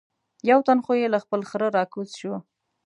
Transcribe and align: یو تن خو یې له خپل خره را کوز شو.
یو 0.49 0.59
تن 0.67 0.77
خو 0.85 0.91
یې 1.01 1.07
له 1.13 1.19
خپل 1.23 1.41
خره 1.49 1.67
را 1.75 1.83
کوز 1.93 2.09
شو. 2.19 2.33